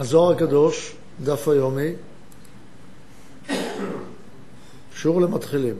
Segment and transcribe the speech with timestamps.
[0.00, 0.92] הזוהר הקדוש,
[1.24, 1.92] דף היומי,
[4.94, 5.74] שיעור למתחילים.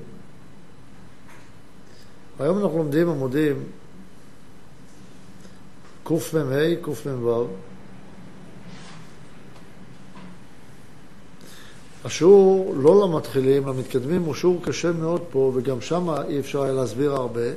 [2.38, 3.64] היום אנחנו לומדים עמודים
[6.04, 7.46] קמ"ה, קמ"ו.
[12.04, 17.12] השיעור לא למתחילים, למתקדמים, הוא שיעור קשה מאוד פה, וגם שם אי אפשר היה להסביר
[17.12, 17.48] הרבה.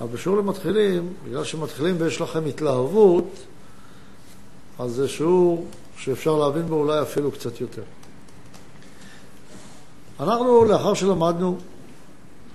[0.00, 3.28] אבל בשיעור למתחילים, בגלל שמתחילים ויש לכם התלהבות,
[4.78, 5.66] אז זה שיעור
[5.98, 7.82] שאפשר להבין בו אולי אפילו קצת יותר.
[10.20, 11.58] אנחנו, לאחר שלמדנו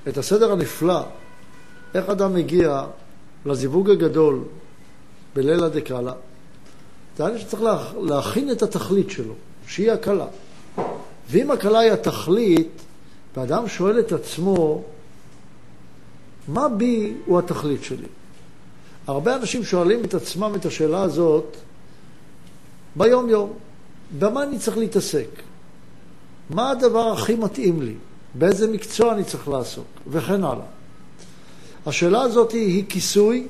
[0.07, 1.01] את הסדר הנפלא,
[1.93, 2.85] איך אדם מגיע
[3.45, 4.43] לזיווג הגדול
[5.35, 6.13] בלילה דקאלה,
[7.17, 7.63] זה שצריך
[8.01, 9.33] להכין את התכלית שלו,
[9.67, 10.27] שהיא הקלה.
[11.29, 12.81] ואם הקלה היא התכלית,
[13.35, 14.83] ואדם שואל את עצמו,
[16.47, 18.07] מה בי הוא התכלית שלי?
[19.07, 21.57] הרבה אנשים שואלים את עצמם את השאלה הזאת
[22.95, 23.53] ביום-יום.
[24.19, 25.27] במה אני צריך להתעסק?
[26.49, 27.93] מה הדבר הכי מתאים לי?
[28.33, 29.85] באיזה מקצוע אני צריך לעסוק?
[30.07, 30.65] וכן הלאה.
[31.85, 33.47] השאלה הזאת היא כיסוי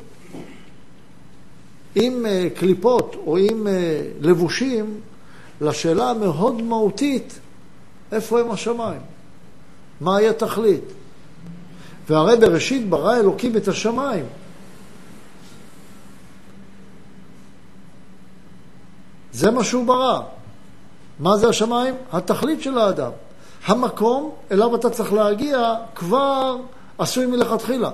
[1.96, 3.70] עם uh, קליפות או עם uh,
[4.20, 5.00] לבושים
[5.62, 7.40] לשאלה המאוד מהותית,
[8.12, 9.02] איפה הם השמיים?
[10.02, 10.84] מהי התכלית?
[12.10, 14.26] והרי בראשית ברא אלוקים את השמיים.
[19.40, 20.22] זה מה שהוא ברא.
[21.20, 21.96] מה זה השמיים?
[22.12, 23.12] התכלית של האדם.
[23.66, 26.56] המקום אליו אתה צריך להגיע כבר
[26.98, 27.92] עשוי מלכתחילה.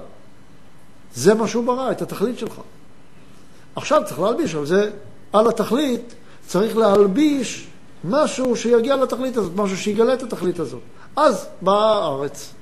[1.13, 2.61] זה מה שהוא ברא, את התכלית שלך.
[3.75, 4.91] עכשיו צריך להלביש על זה,
[5.33, 6.15] על התכלית,
[6.47, 7.67] צריך להלביש
[8.03, 10.81] משהו שיגיע לתכלית הזאת, משהו שיגלה את התכלית הזאת.
[11.15, 12.53] אז באה הארץ.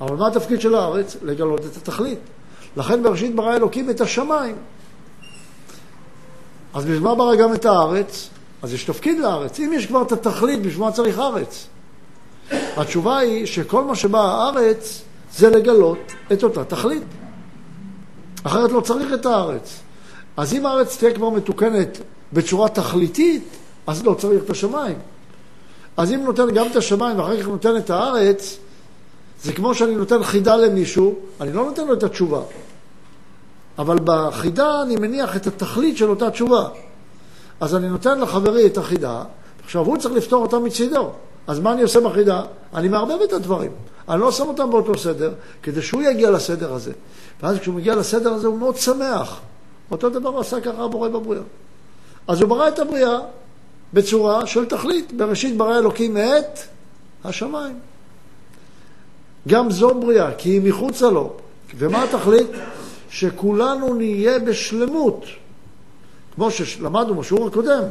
[0.00, 1.16] אבל מה התפקיד של הארץ?
[1.22, 2.18] לגלות את התכלית.
[2.76, 4.56] לכן בראשית ברא אלוקים את השמיים.
[6.74, 8.28] אז בשביל מה ברא גם את הארץ?
[8.62, 9.60] אז יש תפקיד לארץ.
[9.60, 11.66] אם יש כבר את התכלית, בשביל מה צריך ארץ?
[12.76, 15.02] התשובה היא שכל מה שבא הארץ
[15.36, 15.98] זה לגלות
[16.32, 17.02] את אותה תכלית.
[18.44, 19.80] אחרת לא צריך את הארץ.
[20.36, 21.98] אז אם הארץ תהיה כבר מתוקנת
[22.32, 23.44] בצורה תכליתית,
[23.86, 24.98] אז לא צריך את השמיים.
[25.96, 28.58] אז אם נותן גם את השמיים ואחר כך נותן את הארץ,
[29.42, 32.40] זה כמו שאני נותן חידה למישהו, אני לא נותן לו את התשובה.
[33.78, 36.68] אבל בחידה אני מניח את התכלית של אותה תשובה.
[37.60, 39.22] אז אני נותן לחברי את החידה,
[39.64, 41.10] עכשיו הוא צריך לפתור אותה מצידו.
[41.46, 42.42] אז מה אני עושה בחידה?
[42.74, 43.70] אני מערבב את הדברים.
[44.08, 45.32] אני לא שם אותם באותו סדר,
[45.62, 46.92] כדי שהוא יגיע לסדר הזה.
[47.42, 49.40] ואז כשהוא מגיע לסדר הזה הוא מאוד שמח.
[49.90, 51.42] אותו דבר עשה ככה הבורא בבריאה.
[52.28, 53.18] אז הוא ברא את הבריאה
[53.92, 55.12] בצורה של תכלית.
[55.12, 56.58] בראשית ברא אלוקים את
[57.24, 57.78] השמיים.
[59.48, 61.32] גם זו בריאה, כי היא מחוצה לו.
[61.78, 62.46] ומה התכלית?
[63.10, 65.24] שכולנו נהיה בשלמות.
[66.34, 67.82] כמו שלמדנו בשיעור הקודם,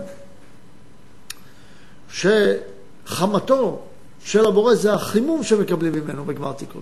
[2.11, 3.79] שחמתו
[4.23, 6.81] של הבורא זה החימום שמקבלים ממנו בגמר תיקון.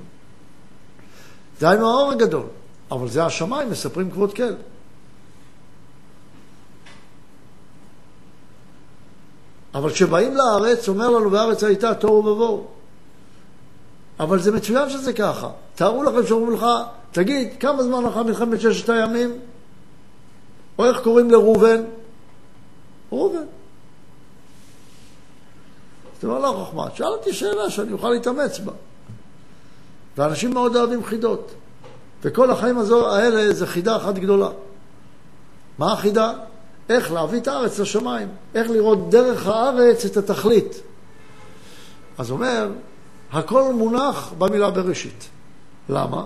[1.60, 2.46] דהיינו האור הגדול,
[2.92, 4.44] אבל זה השמיים, מספרים כבוד כל.
[9.74, 12.68] אבל כשבאים לארץ, אומר לנו, בארץ הייתה תוהו ובוהו.
[14.20, 15.50] אבל זה מצוין שזה ככה.
[15.76, 16.66] תארו לכם שאומרים לך,
[17.18, 19.40] תגיד, כמה זמן אחר מלחמת ששת הימים?
[20.80, 21.84] או איך קוראים לראובן?
[23.12, 23.44] ראובן.
[26.22, 26.88] זה לא חוכמה.
[26.96, 28.72] שאל אותי שאלה שאני אוכל להתאמץ בה.
[30.18, 31.52] ואנשים מאוד אוהבים חידות.
[32.22, 34.50] וכל החיים הזו, האלה זה חידה אחת גדולה.
[35.78, 36.34] מה החידה?
[36.90, 38.28] איך להביא את הארץ לשמיים.
[38.56, 40.82] איך לראות דרך הארץ את התכלית.
[42.18, 42.72] אז אומר,
[43.32, 45.30] הכל מונח במילה בראשית.
[45.90, 46.24] למה?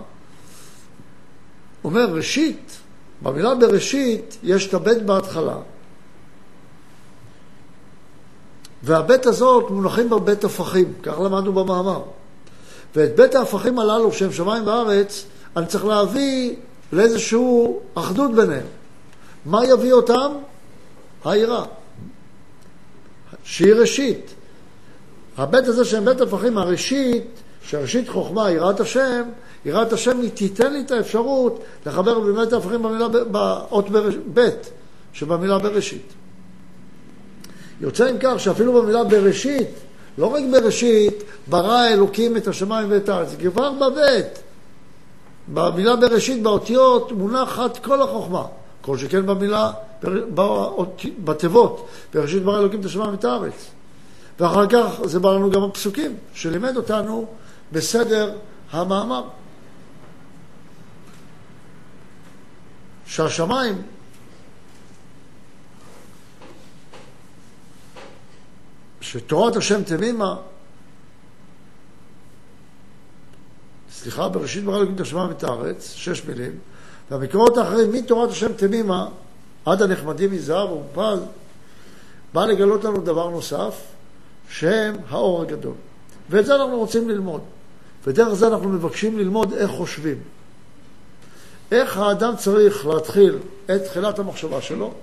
[1.84, 2.78] אומר ראשית,
[3.22, 5.58] במילה בראשית יש את הבית בהתחלה,
[8.84, 12.02] והבית הזאת מונחים בה בית הפכים, כך למדנו במאמר.
[12.96, 15.25] ואת בית ההפכים הללו, שהם שמיים וארץ,
[15.58, 16.56] אני צריך להביא
[16.91, 17.40] לאיזושהי
[17.94, 18.66] אחדות ביניהם.
[19.46, 20.32] מה יביא אותם?
[21.26, 21.64] היראה,
[23.44, 24.34] שהיא ראשית.
[25.38, 29.22] הבית הזה שהם בית הפכים, הראשית, שראשית חוכמה, יראת השם,
[29.66, 33.85] יראת השם היא תיתן לי את האפשרות לחבר באמת ההפכים במילה, באות
[34.34, 34.49] ב'
[35.13, 36.13] שבמילה בראשית.
[37.81, 39.69] יוצא עם כך שאפילו במילה בראשית,
[40.17, 44.40] לא רק בראשית, ברא אלוקים את השמיים ואת הארץ, כבר בבית.
[45.47, 48.43] במילה בראשית, באותיות, מונחת כל החוכמה.
[48.81, 49.72] כל שכן במילה,
[51.23, 53.72] בתיבות, בראשית ברא אלוקים את השמיים ואת הארץ.
[54.40, 57.25] ואחר כך זה בא לנו גם הפסוקים, שלימד אותנו
[57.72, 58.38] בסדר
[58.72, 59.23] המאמר.
[63.06, 63.82] שהשמיים
[69.02, 70.35] שתורת השם תמימה,
[73.91, 76.52] סליחה, בראשית ברא אלוקים את השמיים ואת הארץ, שש מילים,
[77.12, 79.08] והמקורות האחרים, מתורת השם תמימה
[79.66, 81.20] עד הנחמדים מזהב ומפל,
[82.34, 83.82] בא לגלות לנו דבר נוסף,
[84.50, 85.73] שהם האור הגדול.
[86.29, 87.41] ואת זה אנחנו רוצים ללמוד.
[88.08, 90.18] ודרך זה אנחנו מבקשים ללמוד איך חושבים.
[91.72, 94.94] איך האדם צריך להתחיל את תחילת המחשבה שלו,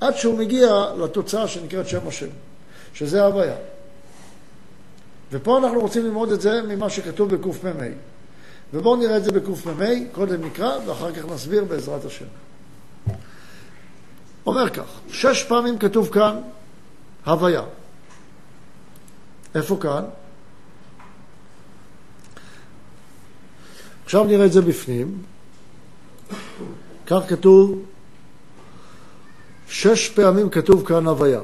[0.00, 2.28] עד שהוא מגיע לתוצאה שנקראת שם השם,
[2.94, 3.54] שזה ההוויה.
[5.32, 7.86] ופה אנחנו רוצים ללמוד את זה ממה שכתוב בקמ"ה.
[8.74, 12.24] ובואו נראה את זה בקמ"ה, קודם נקרא ואחר כך נסביר בעזרת השם.
[14.46, 16.40] אומר כך, שש פעמים כתוב כאן
[17.26, 17.62] הוויה.
[19.54, 20.04] איפה כאן?
[24.12, 25.18] עכשיו נראה את זה בפנים.
[27.06, 27.82] כך כתוב,
[29.68, 31.40] שש פעמים כתוב כאן הוויה.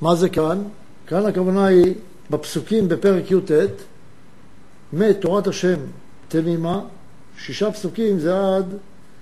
[0.00, 0.62] מה זה כאן?
[1.06, 1.94] כאן הכוונה היא
[2.30, 3.50] בפסוקים בפרק י"ט,
[4.92, 5.76] מתורת השם
[6.28, 6.80] תמימה,
[7.38, 8.74] שישה פסוקים זה עד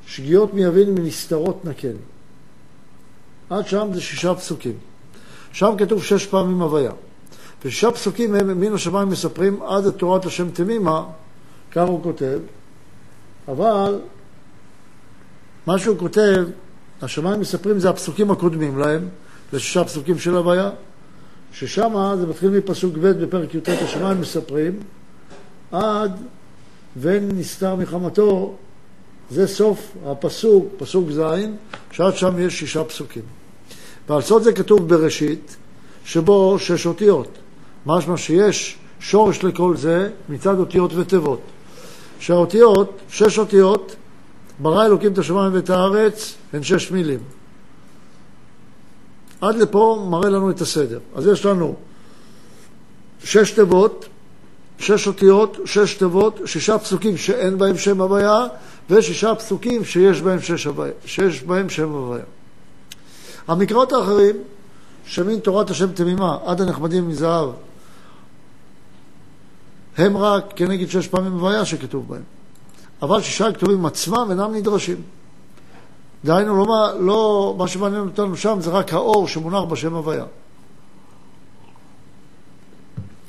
[0.06, 1.97] שגיאות מיבין מנסתרות נקל.
[3.50, 4.75] עד שם זה שישה פסוקים.
[5.53, 6.93] שם כתוב שש פעמים הוויה.
[7.64, 11.05] ושישה פסוקים הם מן השמיים מספרים עד תורת השם תמימה,
[11.73, 12.39] כך הוא כותב,
[13.49, 14.01] אבל
[15.67, 16.45] מה שהוא כותב,
[17.03, 19.09] השמיים מספרים זה הפסוקים הקודמים להם,
[19.53, 20.71] זה שישה פסוקים של הוויה,
[21.53, 24.81] ששם זה מתחיל מפסוק ב' בפרק י"ט, השמיים מספרים,
[25.73, 26.13] עד
[26.97, 28.55] ון נסתר מחמתו,
[29.31, 31.21] זה סוף הפסוק, פסוק ז',
[31.91, 33.23] שעד שם יש שישה פסוקים.
[34.09, 35.57] ועל סוד זה כתוב בראשית,
[36.05, 37.29] שבו שש אותיות.
[37.87, 41.41] משמע שיש שורש לכל זה מצד אותיות ותיבות.
[42.23, 43.97] שהאותיות, שש אותיות,
[44.59, 47.19] ברא אלוקים את השמיים ואת הארץ, הן שש מילים.
[49.41, 50.99] עד לפה מראה לנו את הסדר.
[51.15, 51.75] אז יש לנו
[53.25, 54.07] שש תיבות,
[54.79, 58.47] שש אותיות, שש תיבות, שישה פסוקים שאין בהם שם הוויה,
[58.91, 62.25] ושישה פסוקים שיש בהם, שש הוויה, שיש בהם שם הוויה.
[63.49, 64.37] המקראות האחרים,
[65.07, 67.49] שמין תורת השם תמימה, עד הנחמדים מזהב,
[69.97, 72.23] הם רק כנגד שש פעמים הוויה שכתוב בהם.
[73.03, 75.03] אבל שישה הכתובים עצמם אינם נדרשים.
[76.25, 76.67] דהיינו, לא
[77.00, 80.25] לא, מה שמעניין אותנו שם זה רק האור שמונח בשם הוויה.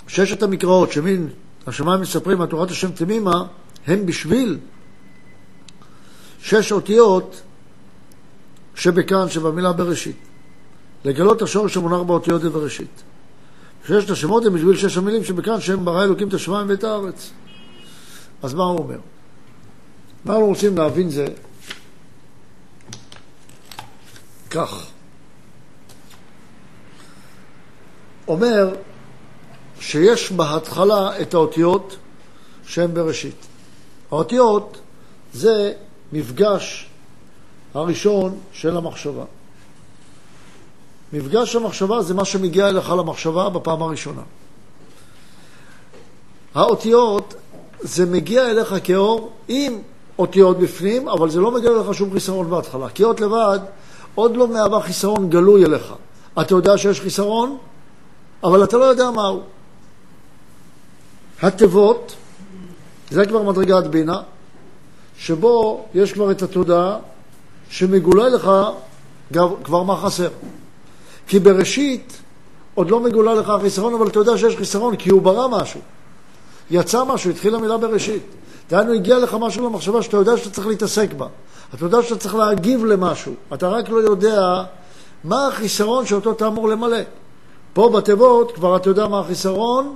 [0.07, 1.30] ששת המקראות שמין
[1.68, 3.44] השמיים מספרים על תורת השם תמימה,
[3.88, 4.59] הם בשביל
[6.42, 7.42] שש אותיות
[8.75, 10.18] שבכאן, שבמילה בראשית.
[11.06, 13.04] לגלות השורש שמונח באותיות בראשית.
[13.88, 17.31] ששת השמות הם בשביל שש המילים שבכאן, שהם ברא אלוקים את השמיים ואת הארץ.
[18.44, 18.97] אז מה הוא אומר?
[20.25, 21.25] מה אנחנו רוצים להבין זה
[24.50, 24.85] כך.
[28.27, 28.75] אומר
[29.80, 31.97] שיש בהתחלה את האותיות
[32.65, 33.45] שהן בראשית.
[34.12, 34.81] האותיות
[35.33, 35.74] זה
[36.13, 36.89] מפגש
[37.74, 39.25] הראשון של המחשבה.
[41.13, 44.21] מפגש המחשבה זה מה שמגיע אליך למחשבה בפעם הראשונה.
[46.56, 47.33] האותיות
[47.81, 49.80] זה מגיע אליך כאור עם
[50.19, 52.90] אותיות בפנים, אבל זה לא מגיע אליך שום חיסרון בהתחלה.
[52.90, 53.59] כי אות לבד
[54.16, 55.94] עוד לא מהווה חיסרון גלוי אליך.
[56.42, 57.57] אתה יודע שיש חיסרון,
[58.44, 59.42] אבל אתה לא יודע מהו.
[61.42, 62.16] התיבות,
[63.09, 64.21] זה כבר מדרגת בינה,
[65.18, 66.97] שבו יש כבר את התודעה
[67.69, 68.52] שמגולה לך
[69.64, 70.30] כבר מה חסר.
[71.27, 72.21] כי בראשית
[72.75, 75.80] עוד לא מגולה לך החיסרון, אבל אתה יודע שיש חיסרון, כי הוא ברא משהו.
[76.71, 78.23] יצא משהו, התחילה מילה בראשית.
[78.69, 81.27] דהיינו, הגיע לך משהו למחשבה שאתה יודע שאתה צריך להתעסק בה.
[81.73, 83.33] אתה יודע שאתה צריך להגיב למשהו.
[83.53, 84.63] אתה רק לא יודע
[85.23, 86.97] מה החיסרון שאותו אתה אמור למלא.
[87.73, 89.95] פה בתיבות כבר אתה יודע מה החיסרון,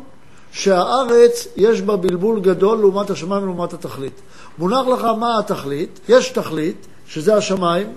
[0.52, 4.22] שהארץ יש בה בלבול גדול לעומת השמיים ולעומת התכלית.
[4.58, 7.94] מונח לך מה התכלית, יש תכלית, שזה השמיים,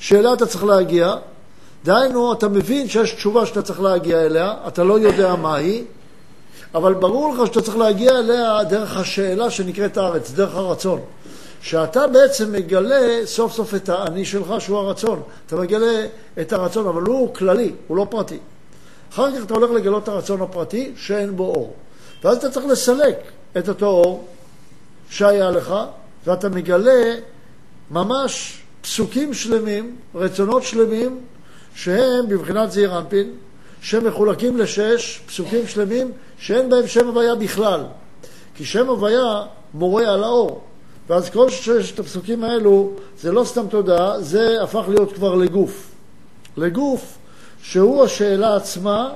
[0.00, 1.14] שאליה אתה צריך להגיע,
[1.84, 5.84] דהיינו, אתה מבין שיש תשובה שאתה צריך להגיע אליה, אתה לא יודע מה היא,
[6.74, 11.00] אבל ברור לך שאתה צריך להגיע אליה דרך השאלה שנקראת הארץ, דרך הרצון.
[11.62, 15.22] שאתה בעצם מגלה סוף סוף את האני שלך, שהוא הרצון.
[15.46, 16.06] אתה מגלה
[16.40, 18.38] את הרצון, אבל הוא כללי, הוא לא פרטי.
[19.12, 21.74] אחר כך אתה הולך לגלות את הרצון הפרטי שאין בו אור.
[22.24, 23.16] ואז אתה צריך לסלק
[23.58, 24.26] את אותו אור
[25.10, 25.74] שהיה לך,
[26.26, 27.14] ואתה מגלה
[27.90, 31.20] ממש פסוקים שלמים, רצונות שלמים,
[31.74, 33.30] שהם בבחינת זעיר אנפין,
[33.82, 37.84] שמחולקים לשש פסוקים שלמים שאין בהם שם הוויה בכלל.
[38.54, 39.42] כי שם הוויה
[39.74, 40.62] מורה על האור.
[41.08, 45.90] ואז כל ששת הפסוקים האלו זה לא סתם תודעה, זה הפך להיות כבר לגוף.
[46.56, 47.18] לגוף
[47.62, 49.10] שהוא השאלה עצמה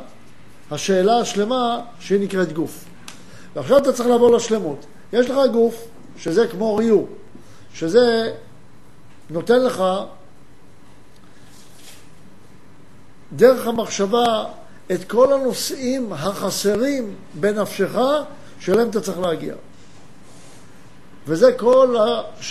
[0.70, 2.84] השאלה השלמה שהיא נקראת גוף.
[3.56, 4.86] ועכשיו אתה צריך לעבור לשלמות.
[5.12, 7.02] יש לך גוף, שזה כמו ריו,
[7.74, 8.32] שזה
[9.30, 9.84] נותן לך
[13.32, 14.44] דרך המחשבה
[14.92, 17.98] את כל הנושאים החסרים בנפשך
[18.60, 19.54] שאליהם אתה צריך להגיע.
[21.26, 21.96] וזה כל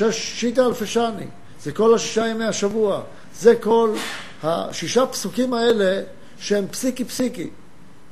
[0.02, 1.28] השיטה אלפי שני,
[1.64, 3.02] זה כל השישה ימי השבוע,
[3.40, 3.94] זה כל
[4.44, 6.02] השישה פסוקים האלה
[6.40, 7.50] שהם פסיקי פסיקי.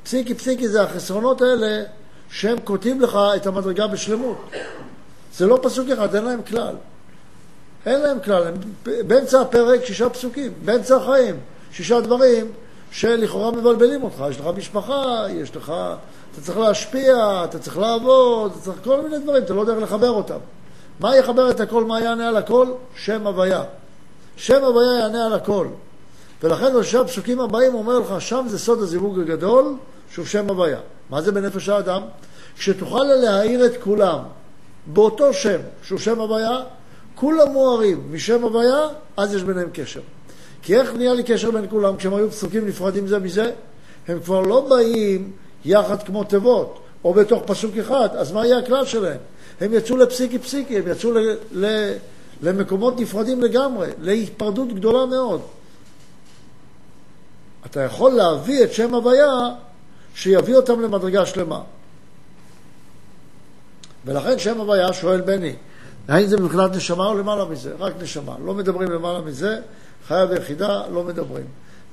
[0.02, 1.82] פסיקי פסיקי זה החסרונות האלה
[2.30, 4.50] שהם כותבים לך את המדרגה בשלמות.
[5.36, 6.74] זה לא פסוק אחד, אין להם כלל.
[7.86, 8.54] אין להם כלל, הם
[9.06, 11.36] באמצע הפרק שישה פסוקים, באמצע החיים,
[11.76, 12.46] שישה דברים
[12.90, 14.24] שלכאורה מבלבלים אותך.
[14.30, 15.72] יש לך משפחה, יש לך,
[16.32, 19.82] אתה צריך להשפיע, אתה צריך לעבוד, אתה צריך כל מיני דברים, אתה לא יודע איך
[19.82, 20.38] לחבר אותם.
[21.00, 22.68] מה יחבר את הכל, מה יענה על הכל?
[22.96, 23.62] שם הוויה.
[24.36, 25.66] שם הוויה יענה על הכל.
[26.42, 29.74] ולכן בשביל הפסוקים הבאים אומר לך, שם זה סוד הזיווג הגדול,
[30.10, 30.78] שהוא שם הוויה.
[31.10, 32.02] מה זה בנפש האדם?
[32.58, 34.18] כשתוכל להעיר את כולם
[34.86, 36.60] באותו שם, שהוא שם הוויה,
[37.14, 40.00] כולם מוארים משם הוויה, אז יש ביניהם קשר.
[40.64, 43.52] כי איך נהיה לי קשר בין כולם כשהם היו פסוקים נפרדים זה מזה?
[44.08, 45.32] הם כבר לא באים
[45.64, 49.18] יחד כמו תיבות, או בתוך פסוק אחד, אז מה יהיה הכלל שלהם?
[49.60, 51.92] הם יצאו לפסיקי פסיקי, הם יצאו ל, ל,
[52.42, 55.40] למקומות נפרדים לגמרי, להיפרדות גדולה מאוד.
[57.66, 59.48] אתה יכול להביא את שם הוויה
[60.14, 61.60] שיביא אותם למדרגה שלמה.
[64.04, 65.54] ולכן שם הוויה שואל בני,
[66.08, 67.72] האם זה מבחינת נשמה או למעלה מזה?
[67.78, 68.34] רק נשמה.
[68.44, 69.60] לא מדברים למעלה מזה,
[70.08, 71.44] חיה ויחידה לא מדברים.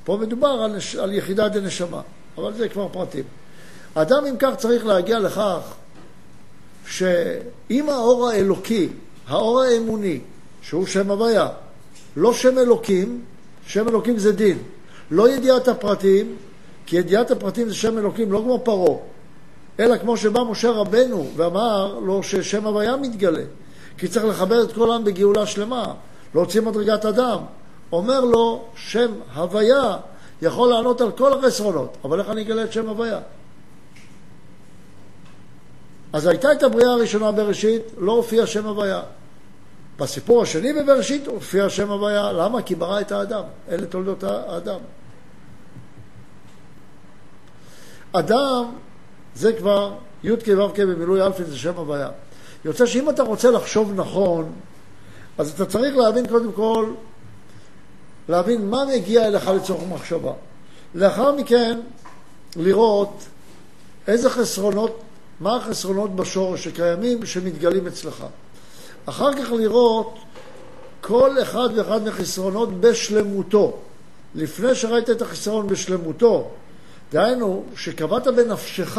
[0.03, 0.95] פה מדובר על, נש...
[0.95, 2.01] על יחידה דנשמה,
[2.37, 3.23] אבל זה כבר פרטים.
[3.93, 5.73] אדם אם כך צריך להגיע לכך
[6.85, 8.89] שאם האור האלוקי,
[9.27, 10.19] האור האמוני,
[10.61, 11.47] שהוא שם הוויה,
[12.15, 13.21] לא שם אלוקים,
[13.67, 14.57] שם אלוקים זה דין,
[15.11, 16.35] לא ידיעת הפרטים,
[16.85, 18.97] כי ידיעת הפרטים זה שם אלוקים, לא כמו פרעה,
[19.79, 23.43] אלא כמו שבא משה רבנו ואמר לו ששם הוויה מתגלה,
[23.97, 25.93] כי צריך לחבר את כל העם בגאולה שלמה,
[26.35, 27.37] להוציא מדרגת אדם.
[27.91, 29.97] אומר לו, שם הוויה
[30.41, 33.19] יכול לענות על כל החסרונות, אבל איך אני אגלה את שם הוויה?
[36.13, 39.01] אז הייתה את הבריאה הראשונה בראשית, לא הופיע שם הוויה.
[39.99, 42.31] בסיפור השני בבראשית הופיע שם הוויה.
[42.31, 42.61] למה?
[42.61, 43.43] כי ברא את האדם.
[43.69, 44.79] אלה תולדות האדם.
[48.11, 48.65] אדם
[49.35, 49.93] זה כבר
[50.23, 52.09] י"ק ו"ק במילוי אלפין זה שם הוויה.
[52.65, 54.51] יוצא שאם אתה רוצה לחשוב נכון,
[55.37, 56.93] אז אתה צריך להבין קודם כל,
[58.31, 60.31] להבין מה מגיע אליך לצורך מחשבה.
[60.95, 61.79] לאחר מכן,
[62.55, 63.23] לראות
[64.07, 65.01] איזה חסרונות
[65.39, 68.25] מה החסרונות בשורש שקיימים, שמתגלים אצלך.
[69.05, 70.15] אחר כך לראות
[71.01, 73.77] כל אחד ואחד מהחסרונות בשלמותו.
[74.35, 76.49] לפני שראית את החסרון בשלמותו,
[77.11, 78.97] דהיינו, שקבעת בנפשך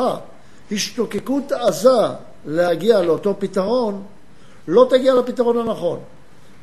[0.72, 2.08] השתוקקות עזה
[2.46, 4.02] להגיע לאותו פתרון,
[4.68, 5.98] לא תגיע לפתרון הנכון.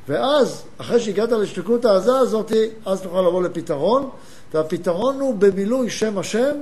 [0.10, 2.51] ואז, אחרי שהגעת להשתוקקות העזה הזאת,
[2.86, 4.10] אז תוכל לבוא לפתרון,
[4.54, 6.56] והפתרון הוא במילוי שם השם,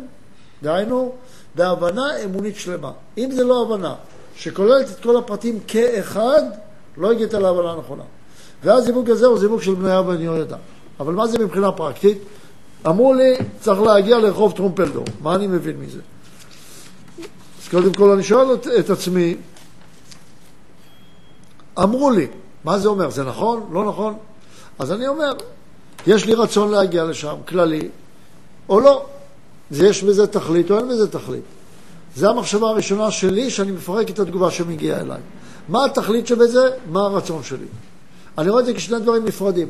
[0.64, 1.12] דהיינו,
[1.56, 2.92] בהבנה אמונית שלמה.
[3.18, 3.96] אם זה לא הבנה
[4.36, 6.42] שכוללת את כל הפרטים כאחד,
[6.98, 8.04] לא הגעת להבנה הנכונה.
[8.64, 10.58] ואז זיווג הזה הוא זיווג של בני אבא יהודה.
[11.00, 12.18] אבל מה זה מבחינה פרקטית?
[12.88, 15.06] אמרו לי, צריך להגיע לרחוב טרומפלדור.
[15.22, 16.00] מה אני מבין מזה?
[17.62, 19.36] אז קודם כל אני שואל את, את עצמי,
[21.80, 22.28] אמרו לי,
[22.68, 23.10] מה זה אומר?
[23.10, 23.70] זה נכון?
[23.72, 24.14] לא נכון?
[24.80, 25.32] אז אני אומר,
[26.08, 27.90] יש לי רצון להגיע לשם, כללי,
[28.70, 29.06] או לא.
[29.72, 31.44] יש בזה תכלית או אין בזה תכלית.
[32.16, 35.20] זו המחשבה הראשונה שלי, שאני מפרק את התגובה שמגיעה אליי.
[35.70, 36.70] מה התכלית שבזה?
[36.92, 37.66] מה הרצון שלי.
[38.38, 39.68] אני רואה את זה כשני דברים נפרדים.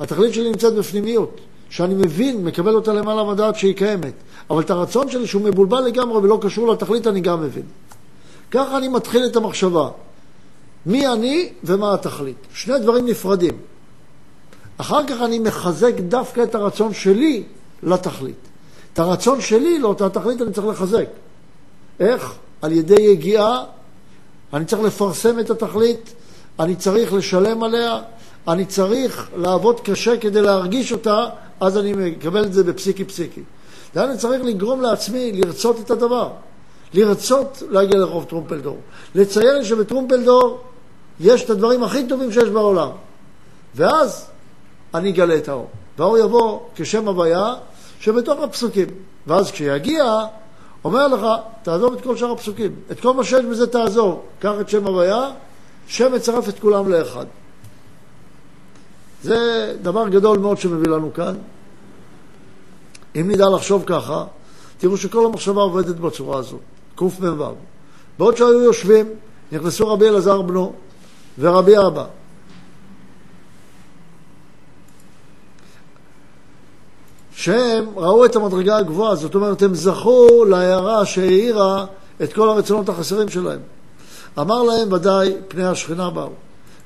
[0.00, 4.14] התכלית שלי נמצאת בפנימיות, שאני מבין, מקבל אותה למעלה מדעת שהיא קיימת.
[4.50, 7.66] אבל את הרצון שלי, שהוא מבולבל לגמרי ולא קשור לתכלית, אני גם מבין.
[8.50, 9.88] ככה אני מתחיל את המחשבה.
[10.86, 12.36] מי אני ומה התכלית.
[12.54, 13.58] שני דברים נפרדים.
[14.78, 17.42] אחר כך אני מחזק דווקא את הרצון שלי
[17.82, 18.48] לתכלית.
[18.92, 21.06] את הרצון שלי לאותה תכלית אני צריך לחזק.
[22.00, 22.34] איך?
[22.62, 23.64] על ידי יגיעה,
[24.52, 26.14] אני צריך לפרסם את התכלית,
[26.60, 28.00] אני צריך לשלם עליה,
[28.48, 31.26] אני צריך לעבוד קשה כדי להרגיש אותה,
[31.60, 33.42] אז אני מקבל את זה בפסיקי פסיקי.
[33.94, 36.30] דהיינו, אני צריך לגרום לעצמי לרצות את הדבר.
[36.94, 38.78] לרצות להגיע לרחוב טרומפלדור.
[39.14, 40.60] לציין שבטרומפלדור
[41.20, 42.90] יש את הדברים הכי טובים שיש בעולם.
[43.74, 44.26] ואז
[44.94, 45.68] אני אגלה את האור.
[45.98, 47.54] והאור יבוא כשם הוויה,
[48.00, 48.86] שבתוך הפסוקים.
[49.26, 50.04] ואז כשיגיע,
[50.84, 51.26] אומר לך,
[51.62, 52.74] תעזוב את כל שאר הפסוקים.
[52.90, 54.20] את כל מה שיש בזה תעזוב.
[54.38, 55.30] קח את שם הוויה,
[55.86, 56.14] שם
[56.48, 57.26] את כולם לאחד.
[59.22, 61.34] זה דבר גדול מאוד שמביא לנו כאן.
[63.16, 64.24] אם נדע לחשוב ככה,
[64.78, 66.60] תראו שכל המחשבה עובדת בצורה הזאת,
[66.94, 67.44] קמ"ו.
[68.18, 69.06] בעוד שהיו יושבים,
[69.52, 70.72] נכנסו רבי אלעזר בנו
[71.38, 72.04] ורבי אבא.
[77.32, 81.86] שהם ראו את המדרגה הגבוהה, זאת אומרת, הם זכו להערה שהאירה
[82.22, 83.60] את כל הרצונות החסרים שלהם.
[84.38, 86.30] אמר להם ודאי פני השכינה באו.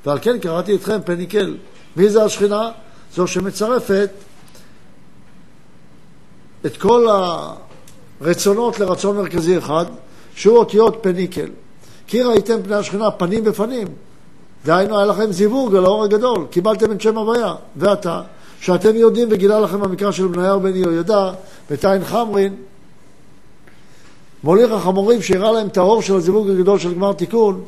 [0.07, 1.57] ועל כן קראתי אתכם פניקל.
[1.97, 2.71] מי זה השכינה?
[3.15, 4.11] זו שמצרפת
[6.67, 7.07] את כל
[8.21, 9.85] הרצונות לרצון מרכזי אחד,
[10.35, 11.49] שהוא אותיות פניקל.
[12.07, 13.89] כי ראיתם פני השכינה פנים בפנים.
[14.65, 17.55] דהיינו, היה לכם זיווג על האור הגדול, קיבלתם את שם הוויה.
[17.77, 18.23] ועתה,
[18.61, 21.31] שאתם יודעים וגילה לכם המקרא של בניהו בן יהוידע,
[21.71, 22.57] ותין חמרין,
[24.45, 27.63] מוליך החמורים שהראה להם את האור של הזיווג הגדול של גמר תיקון,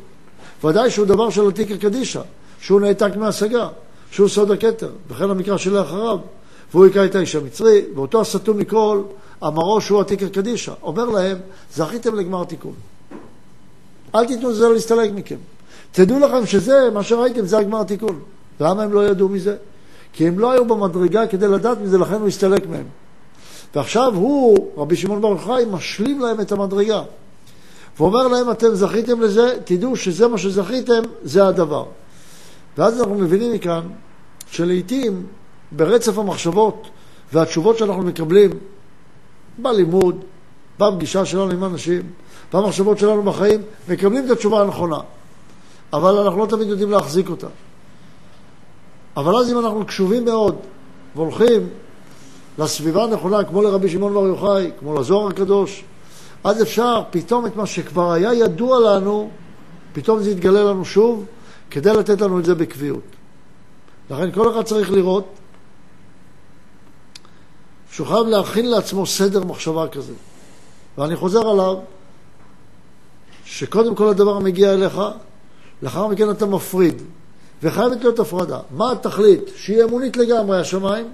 [0.64, 2.20] ודאי שהוא דבר של עתיקה קדישא,
[2.60, 3.68] שהוא נעתק מהשגה,
[4.10, 6.18] שהוא סוד הכתר, וכן המקרא שלאחריו,
[6.72, 9.02] והוא היכה את האיש המצרי, ואותו הסתום מכל,
[9.44, 10.72] אמרו שהוא עתיקה קדישא.
[10.82, 11.38] אומר להם,
[11.74, 12.74] זכיתם לגמר תיקון.
[14.14, 15.36] אל תיתנו לזה להסתלק מכם.
[15.92, 18.20] תדעו לכם שזה, מה שראיתם, זה הגמר תיקון.
[18.60, 19.56] למה הם לא ידעו מזה?
[20.12, 22.86] כי הם לא היו במדרגה כדי לדעת מזה, לכן הוא הסתלק מהם.
[23.74, 27.02] ועכשיו הוא, רבי שמעון בר יוחאי, משלים להם את המדרגה.
[27.98, 31.84] ואומר להם, אתם זכיתם לזה, תדעו שזה מה שזכיתם, זה הדבר.
[32.78, 33.82] ואז אנחנו מבינים מכאן
[34.50, 35.26] שלעיתים
[35.72, 36.86] ברצף המחשבות
[37.32, 38.50] והתשובות שאנחנו מקבלים
[39.58, 40.16] בלימוד,
[40.78, 42.02] בפגישה שלנו עם אנשים,
[42.52, 44.98] במחשבות שלנו בחיים, מקבלים את התשובה הנכונה.
[45.92, 47.46] אבל אנחנו לא תמיד יודעים להחזיק אותה.
[49.16, 50.56] אבל אז אם אנחנו קשובים מאוד
[51.16, 51.68] והולכים
[52.58, 55.84] לסביבה הנכונה, כמו לרבי שמעון בר יוחאי, כמו לזוהר הקדוש,
[56.44, 59.30] אז אפשר פתאום את מה שכבר היה ידוע לנו,
[59.92, 61.24] פתאום זה יתגלה לנו שוב,
[61.70, 63.02] כדי לתת לנו את זה בקביעות.
[64.10, 65.24] לכן כל אחד צריך לראות
[67.92, 70.12] שהוא חייב להכין לעצמו סדר מחשבה כזה.
[70.98, 71.76] ואני חוזר עליו,
[73.44, 75.00] שקודם כל הדבר מגיע אליך,
[75.82, 77.02] לאחר מכן אתה מפריד,
[77.62, 78.58] וחייבת להיות הפרדה.
[78.70, 79.40] מה התכלית?
[79.56, 81.06] שיהיה אמונית לגמרי השמיים,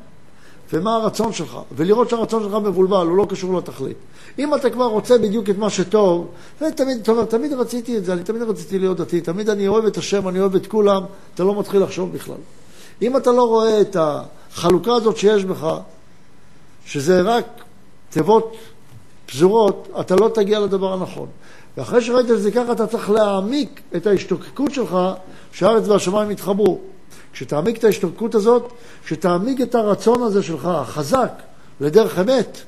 [0.72, 3.96] ומה הרצון שלך, ולראות שהרצון שלך מבולבל, הוא לא קשור לתכלית.
[4.38, 6.26] אם אתה כבר רוצה בדיוק את מה שטוב,
[6.60, 9.84] ותמיד, אתה אומר, תמיד רציתי את זה, אני תמיד רציתי להיות דתי, תמיד אני אוהב
[9.84, 11.02] את השם, אני אוהב את כולם,
[11.34, 12.36] אתה לא מתחיל לחשוב בכלל.
[13.02, 15.78] אם אתה לא רואה את החלוקה הזאת שיש בך,
[16.86, 17.46] שזה רק
[18.10, 18.56] תיבות
[19.26, 21.28] פזורות, אתה לא תגיע לדבר הנכון.
[21.76, 24.98] ואחרי שראית את זה ככה, אתה צריך להעמיק את ההשתוקקות שלך,
[25.52, 26.78] שהארץ והשמיים יתחברו.
[27.32, 28.72] כשתעמיק את ההשתוקקות הזאת,
[29.04, 31.32] כשתעמיק את הרצון הזה שלך, החזק,
[31.80, 32.58] לדרך אמת,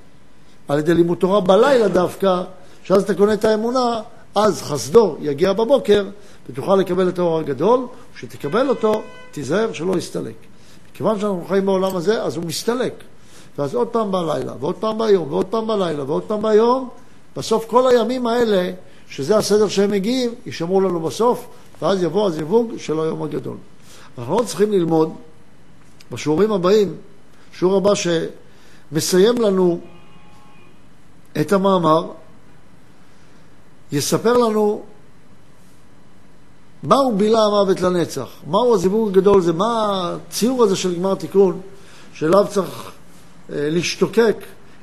[0.68, 2.42] על ידי לימוד תורה בלילה דווקא,
[2.84, 4.00] שאז אתה קונה את האמונה,
[4.34, 6.06] אז חסדו יגיע בבוקר,
[6.50, 10.34] ותוכל לקבל את האור הגדול, כשתקבל אותו, תיזהר שלא יסתלק.
[10.94, 12.94] כיוון שאנחנו חיים בעולם הזה, אז הוא מסתלק.
[13.58, 16.88] ואז עוד פעם בלילה, ועוד פעם ביום, ועוד פעם בלילה, ועוד פעם ביום,
[17.36, 18.72] בסוף כל הימים האלה,
[19.08, 21.46] שזה הסדר שהם מגיעים, יישמרו לנו בסוף,
[21.82, 23.56] ואז יבוא הזיווג של היום הגדול.
[24.18, 25.12] אנחנו לא צריכים ללמוד
[26.12, 26.94] בשיעורים הבאים,
[27.52, 29.80] שיעור הבא שמסיים לנו
[31.40, 32.06] את המאמר,
[33.92, 34.82] יספר לנו
[36.82, 41.60] מהו בילה המוות לנצח, מהו הזיווג הגדול הזה, מה הציור הזה של גמר תיקון,
[42.14, 42.92] שאליו צריך
[43.48, 44.36] להשתוקק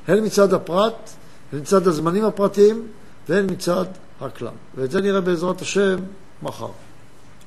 [0.08, 1.10] הן מצד הפרט,
[1.52, 2.86] הן מצד הזמנים הפרטיים
[3.28, 3.84] והן מצד
[4.20, 4.48] הכלל.
[4.74, 5.96] ואת זה נראה בעזרת השם
[6.42, 6.70] מחר.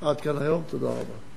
[0.00, 1.29] עד כאן היום, תודה רבה.